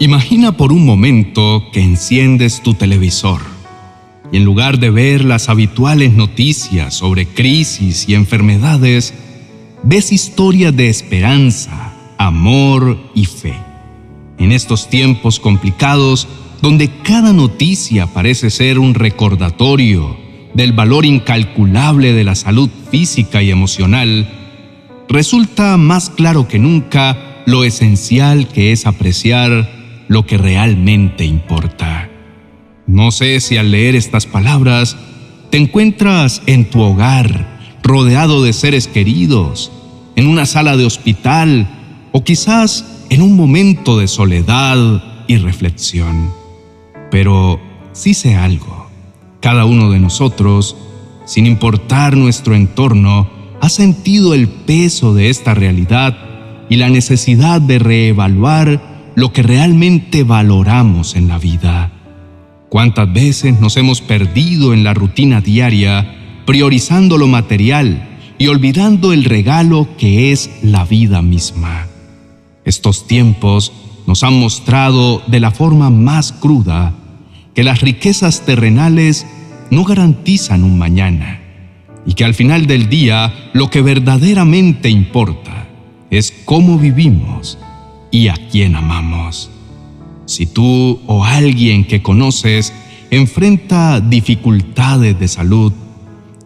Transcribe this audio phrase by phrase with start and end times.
[0.00, 3.40] Imagina por un momento que enciendes tu televisor
[4.30, 9.12] y en lugar de ver las habituales noticias sobre crisis y enfermedades,
[9.82, 13.54] ves historias de esperanza, amor y fe.
[14.38, 16.28] En estos tiempos complicados,
[16.62, 20.16] donde cada noticia parece ser un recordatorio
[20.54, 24.30] del valor incalculable de la salud física y emocional,
[25.08, 29.77] resulta más claro que nunca lo esencial que es apreciar
[30.08, 32.10] lo que realmente importa.
[32.86, 34.96] No sé si al leer estas palabras
[35.50, 39.70] te encuentras en tu hogar, rodeado de seres queridos,
[40.16, 41.68] en una sala de hospital
[42.12, 46.32] o quizás en un momento de soledad y reflexión.
[47.10, 47.60] Pero
[47.92, 48.90] sí sé algo,
[49.40, 50.76] cada uno de nosotros,
[51.26, 53.30] sin importar nuestro entorno,
[53.60, 56.16] ha sentido el peso de esta realidad
[56.68, 61.90] y la necesidad de reevaluar lo que realmente valoramos en la vida.
[62.68, 69.24] ¿Cuántas veces nos hemos perdido en la rutina diaria, priorizando lo material y olvidando el
[69.24, 71.88] regalo que es la vida misma?
[72.64, 73.72] Estos tiempos
[74.06, 76.94] nos han mostrado de la forma más cruda
[77.56, 79.26] que las riquezas terrenales
[79.72, 81.40] no garantizan un mañana
[82.06, 85.66] y que al final del día lo que verdaderamente importa
[86.08, 87.58] es cómo vivimos
[88.10, 89.50] y a quién amamos.
[90.26, 92.72] Si tú o alguien que conoces
[93.10, 95.72] enfrenta dificultades de salud,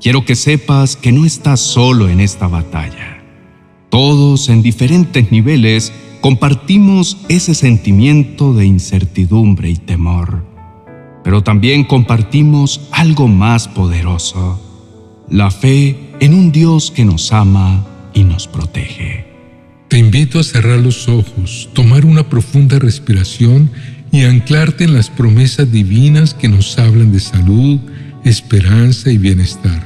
[0.00, 3.22] quiero que sepas que no estás solo en esta batalla.
[3.88, 10.44] Todos en diferentes niveles compartimos ese sentimiento de incertidumbre y temor,
[11.24, 14.60] pero también compartimos algo más poderoso,
[15.28, 18.99] la fe en un Dios que nos ama y nos protege.
[19.90, 23.72] Te invito a cerrar los ojos, tomar una profunda respiración
[24.12, 27.80] y anclarte en las promesas divinas que nos hablan de salud,
[28.24, 29.84] esperanza y bienestar.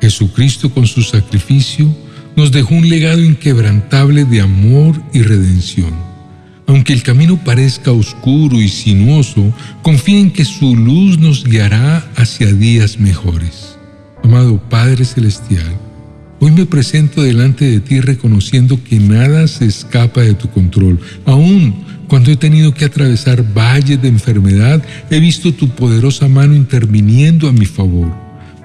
[0.00, 1.92] Jesucristo con su sacrificio
[2.36, 5.92] nos dejó un legado inquebrantable de amor y redención.
[6.68, 12.52] Aunque el camino parezca oscuro y sinuoso, confía en que su luz nos guiará hacia
[12.52, 13.76] días mejores.
[14.22, 15.76] Amado Padre Celestial,
[16.40, 21.00] Hoy me presento delante de ti reconociendo que nada se escapa de tu control.
[21.24, 27.48] Aún cuando he tenido que atravesar valles de enfermedad, he visto tu poderosa mano interviniendo
[27.48, 28.12] a mi favor.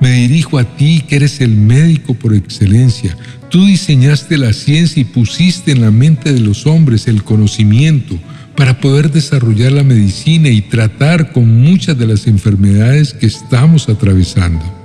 [0.02, 3.16] Me dirijo a ti que eres el médico por excelencia.
[3.50, 8.18] Tú diseñaste la ciencia y pusiste en la mente de los hombres el conocimiento
[8.56, 14.79] para poder desarrollar la medicina y tratar con muchas de las enfermedades que estamos atravesando.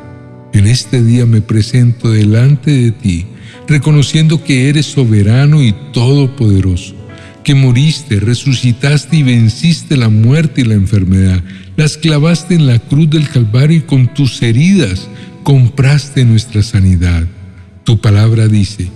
[0.55, 3.27] En este día me presento delante de ti,
[3.67, 6.95] reconociendo que eres soberano y todopoderoso,
[7.43, 11.43] que moriste, resucitaste y venciste la muerte y la enfermedad,
[11.77, 15.09] las clavaste en la cruz del Calvario y con tus heridas
[15.43, 17.27] compraste nuestra sanidad.
[17.83, 18.91] Tu palabra dice,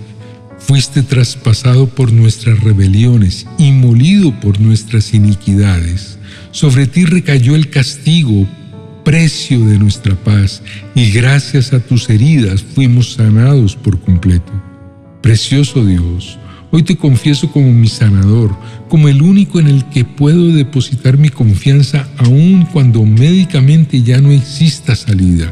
[0.59, 6.19] fuiste traspasado por nuestras rebeliones y molido por nuestras iniquidades.
[6.51, 8.47] Sobre ti recayó el castigo
[9.09, 10.61] precio de nuestra paz
[10.93, 14.53] y gracias a tus heridas fuimos sanados por completo.
[15.23, 16.37] Precioso Dios,
[16.69, 18.55] hoy te confieso como mi sanador,
[18.87, 24.29] como el único en el que puedo depositar mi confianza aun cuando médicamente ya no
[24.29, 25.51] exista salida.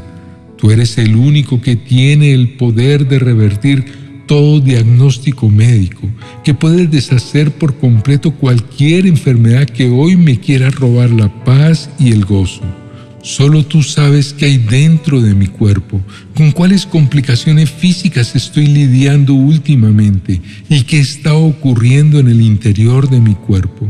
[0.59, 3.85] Tú eres el único que tiene el poder de revertir
[4.27, 6.07] todo diagnóstico médico,
[6.43, 12.11] que puede deshacer por completo cualquier enfermedad que hoy me quiera robar la paz y
[12.11, 12.61] el gozo.
[13.23, 16.01] Solo tú sabes qué hay dentro de mi cuerpo,
[16.35, 20.39] con cuáles complicaciones físicas estoy lidiando últimamente
[20.69, 23.87] y qué está ocurriendo en el interior de mi cuerpo.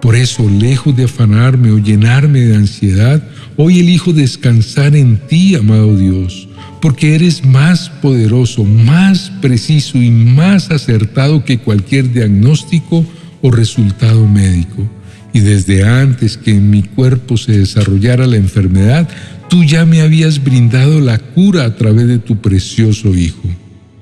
[0.00, 3.22] Por eso, lejos de afanarme o llenarme de ansiedad,
[3.56, 6.48] hoy elijo descansar en ti, amado Dios,
[6.80, 13.04] porque eres más poderoso, más preciso y más acertado que cualquier diagnóstico
[13.42, 14.88] o resultado médico
[15.32, 19.08] y desde antes que en mi cuerpo se desarrollara la enfermedad,
[19.48, 23.42] tú ya me habías brindado la cura a través de tu precioso Hijo.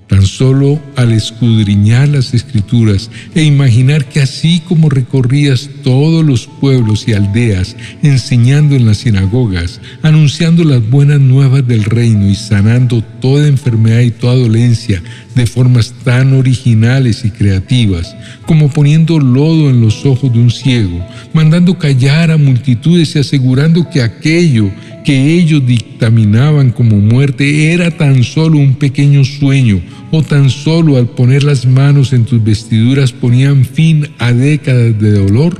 [0.08, 7.06] Tan solo al escudriñar las escrituras e imaginar que así como recorrías todos los pueblos
[7.06, 13.48] y aldeas, enseñando en las sinagogas, anunciando las buenas nuevas del reino y sanando toda
[13.48, 15.02] enfermedad y toda dolencia
[15.34, 18.16] de formas tan originales y creativas,
[18.46, 23.88] como poniendo lodo en los ojos de un ciego, mandando callar a multitudes y asegurando
[23.90, 24.70] que aquello
[25.08, 31.08] que ellos dictaminaban como muerte era tan solo un pequeño sueño o tan solo al
[31.08, 35.58] poner las manos en tus vestiduras ponían fin a décadas de dolor,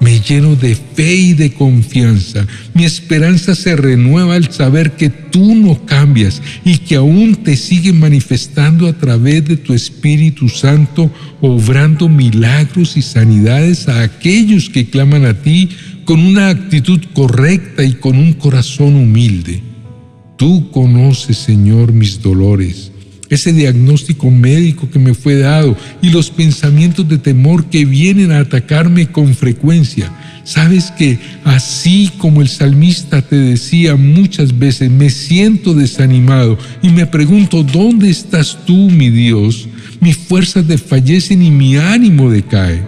[0.00, 2.44] me lleno de fe y de confianza.
[2.74, 7.92] Mi esperanza se renueva al saber que tú no cambias y que aún te sigue
[7.92, 11.08] manifestando a través de tu Espíritu Santo,
[11.40, 15.68] obrando milagros y sanidades a aquellos que claman a ti
[16.04, 19.62] con una actitud correcta y con un corazón humilde.
[20.36, 22.92] Tú conoces, Señor, mis dolores
[23.34, 28.40] ese diagnóstico médico que me fue dado y los pensamientos de temor que vienen a
[28.40, 30.12] atacarme con frecuencia.
[30.44, 37.06] Sabes que así como el salmista te decía muchas veces, me siento desanimado y me
[37.06, 39.66] pregunto, ¿dónde estás tú, mi Dios?
[40.00, 42.82] Mis fuerzas desfallecen y mi ánimo decae,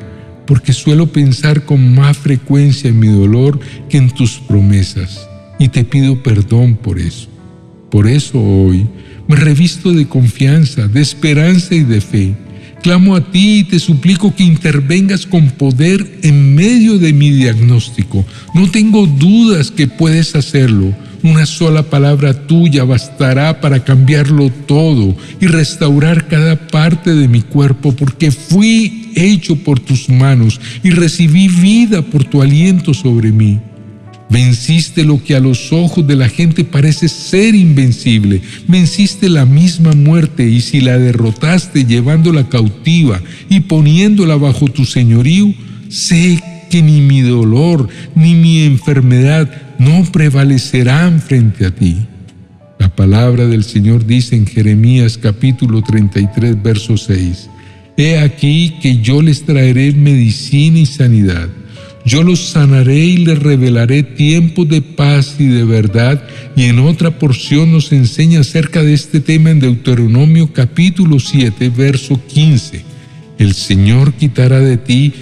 [0.46, 3.58] porque suelo pensar con más frecuencia en mi dolor
[3.88, 5.28] que en tus promesas.
[5.58, 7.28] Y te pido perdón por eso.
[7.90, 8.86] Por eso hoy
[9.28, 12.34] me revisto de confianza, de esperanza y de fe.
[12.82, 18.26] Clamo a ti y te suplico que intervengas con poder en medio de mi diagnóstico.
[18.54, 20.94] No tengo dudas que puedes hacerlo.
[21.22, 27.92] Una sola palabra tuya bastará para cambiarlo todo y restaurar cada parte de mi cuerpo,
[27.92, 33.58] porque fui hecho por tus manos y recibí vida por tu aliento sobre mí.
[34.30, 38.40] Venciste lo que a los ojos de la gente parece ser invencible.
[38.66, 45.52] Venciste la misma muerte y si la derrotaste llevándola cautiva y poniéndola bajo tu señorío,
[45.88, 51.98] sé que ni mi dolor ni mi enfermedad no prevalecerán frente a ti.
[52.78, 57.50] La palabra del Señor dice en Jeremías capítulo 33, verso 6,
[57.96, 61.48] He aquí que yo les traeré medicina y sanidad
[62.06, 66.22] yo los sanaré y les revelaré tiempos de paz y de verdad.
[66.54, 72.20] Y en otra porción nos enseña acerca de este tema en Deuteronomio capítulo 7, verso
[72.26, 72.84] 15.
[73.38, 75.14] El Señor quitará de ti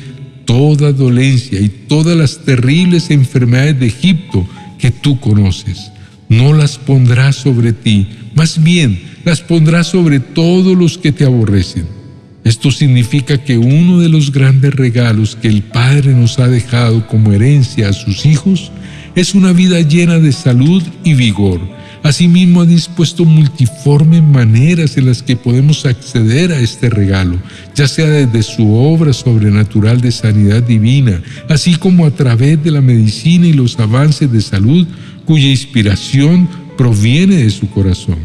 [0.44, 4.44] toda dolencia y todas las terribles enfermedades de Egipto
[4.78, 5.92] que tú conoces.
[6.28, 12.01] No las pondrá sobre ti, más bien las pondrá sobre todos los que te aborrecen
[12.44, 17.32] esto significa que uno de los grandes regalos que el Padre nos ha dejado como
[17.32, 18.72] herencia a sus hijos
[19.14, 21.60] es una vida llena de salud y vigor.
[22.02, 27.38] Asimismo ha dispuesto multiformes maneras en las que podemos acceder a este regalo,
[27.76, 32.80] ya sea desde su obra sobrenatural de sanidad divina, así como a través de la
[32.80, 34.84] medicina y los avances de salud
[35.24, 38.18] cuya inspiración proviene de su corazón.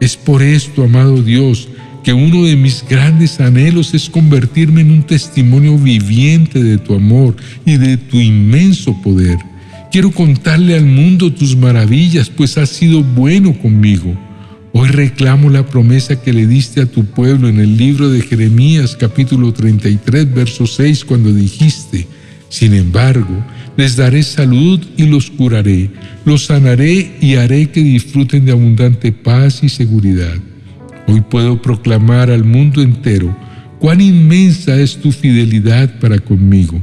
[0.00, 1.68] Es por esto, amado Dios,
[2.04, 7.34] que uno de mis grandes anhelos es convertirme en un testimonio viviente de tu amor
[7.64, 9.38] y de tu inmenso poder.
[9.90, 14.14] Quiero contarle al mundo tus maravillas, pues has sido bueno conmigo.
[14.74, 18.96] Hoy reclamo la promesa que le diste a tu pueblo en el libro de Jeremías
[18.96, 22.06] capítulo 33, verso 6, cuando dijiste,
[22.50, 23.42] sin embargo,
[23.76, 25.90] les daré salud y los curaré,
[26.24, 30.34] los sanaré y haré que disfruten de abundante paz y seguridad.
[31.06, 33.36] Hoy puedo proclamar al mundo entero
[33.78, 36.80] cuán inmensa es tu fidelidad para conmigo,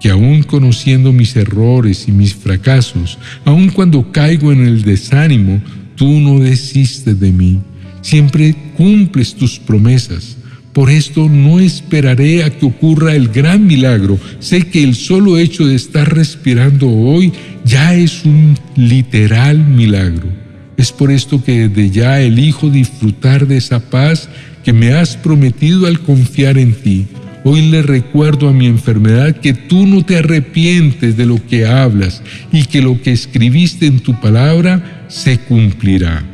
[0.00, 5.62] que aun conociendo mis errores y mis fracasos, aun cuando caigo en el desánimo,
[5.96, 7.60] tú no desistes de mí,
[8.02, 10.36] siempre cumples tus promesas.
[10.74, 14.18] Por esto no esperaré a que ocurra el gran milagro.
[14.40, 17.32] Sé que el solo hecho de estar respirando hoy
[17.64, 20.43] ya es un literal milagro.
[20.76, 24.28] Es por esto que desde ya elijo disfrutar de esa paz
[24.64, 27.06] que me has prometido al confiar en ti.
[27.44, 32.22] Hoy le recuerdo a mi enfermedad que tú no te arrepientes de lo que hablas
[32.50, 36.24] y que lo que escribiste en tu palabra se cumplirá.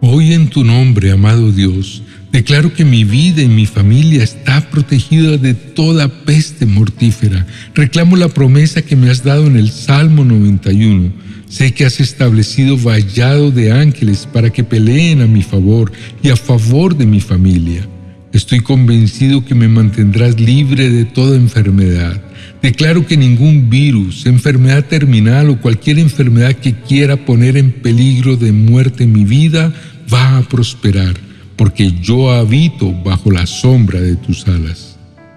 [0.00, 2.02] Hoy en tu nombre, amado Dios,
[2.32, 7.46] declaro que mi vida y mi familia está protegida de toda peste mortífera.
[7.74, 12.78] Reclamo la promesa que me has dado en el Salmo 91 Sé que has establecido
[12.78, 15.92] vallado de ángeles para que peleen a mi favor
[16.22, 17.86] y a favor de mi familia.
[18.32, 22.18] Estoy convencido que me mantendrás libre de toda enfermedad.
[22.62, 28.50] Declaro que ningún virus, enfermedad terminal o cualquier enfermedad que quiera poner en peligro de
[28.50, 29.74] muerte mi vida
[30.10, 31.14] va a prosperar,
[31.56, 34.96] porque yo habito bajo la sombra de tus alas.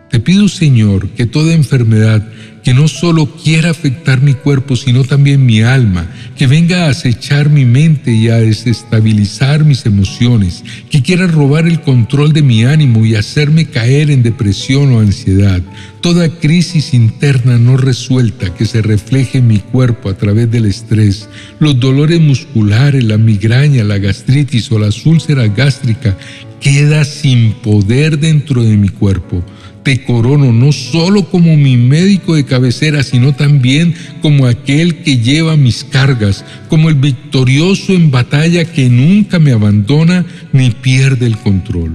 [0.09, 2.25] Te pido, Señor, que toda enfermedad
[2.65, 7.47] que no solo quiera afectar mi cuerpo, sino también mi alma, que venga a acechar
[7.47, 13.05] mi mente y a desestabilizar mis emociones, que quiera robar el control de mi ánimo
[13.05, 15.61] y hacerme caer en depresión o ansiedad.
[16.01, 21.29] Toda crisis interna no resuelta que se refleje en mi cuerpo a través del estrés,
[21.59, 26.17] los dolores musculares, la migraña, la gastritis o la úlceras gástrica,
[26.59, 29.43] queda sin poder dentro de mi cuerpo
[29.85, 35.55] te corono no solo como mi médico de cabecera, sino también como aquel que lleva
[35.55, 41.91] mis cargas, como el victorioso en batalla que nunca me abandona ni pierde el control.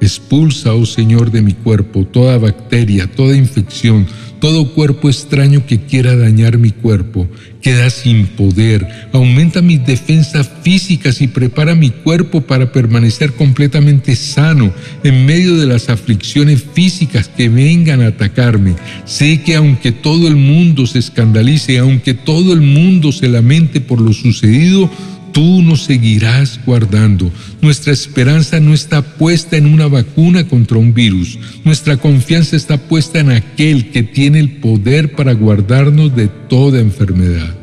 [0.00, 4.06] Expulsa, oh Señor, de mi cuerpo toda bacteria, toda infección,
[4.40, 7.28] todo cuerpo extraño que quiera dañar mi cuerpo.
[7.62, 8.88] Queda sin poder.
[9.12, 14.72] Aumenta mis defensas físicas y prepara mi cuerpo para permanecer completamente sano
[15.04, 18.76] en medio de las aflicciones físicas que vengan a atacarme.
[19.04, 24.00] Sé que aunque todo el mundo se escandalice, aunque todo el mundo se lamente por
[24.00, 24.90] lo sucedido,
[25.32, 27.30] tú nos seguirás guardando.
[27.60, 31.38] Nuestra esperanza no está puesta en una vacuna contra un virus.
[31.64, 37.54] Nuestra confianza está puesta en aquel que tiene el poder para guardarnos de toda enfermedad.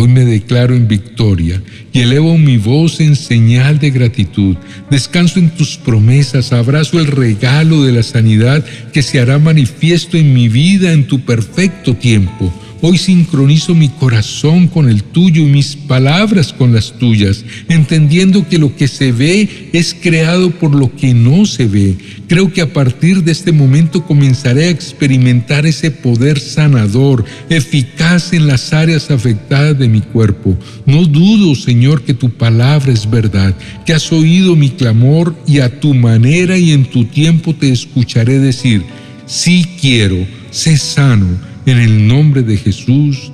[0.00, 1.60] Hoy me declaro en victoria
[1.92, 4.56] y elevo mi voz en señal de gratitud.
[4.90, 10.34] Descanso en tus promesas, abrazo el regalo de la sanidad que se hará manifiesto en
[10.34, 12.54] mi vida en tu perfecto tiempo.
[12.80, 18.56] Hoy sincronizo mi corazón con el tuyo y mis palabras con las tuyas, entendiendo que
[18.56, 21.96] lo que se ve es creado por lo que no se ve.
[22.28, 28.46] Creo que a partir de este momento comenzaré a experimentar ese poder sanador, eficaz en
[28.46, 30.56] las áreas afectadas de mi cuerpo.
[30.86, 35.80] No dudo, Señor, que tu palabra es verdad, que has oído mi clamor y a
[35.80, 38.84] tu manera y en tu tiempo te escucharé decir,
[39.26, 43.30] sí quiero, sé sano en el nombre de Jesús.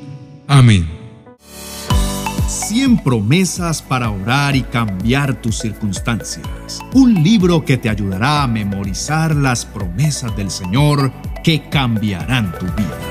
[0.49, 0.89] Amén.
[2.49, 6.81] 100 promesas para orar y cambiar tus circunstancias.
[6.95, 11.13] Un libro que te ayudará a memorizar las promesas del Señor
[11.45, 13.04] que cambiarán tu vida.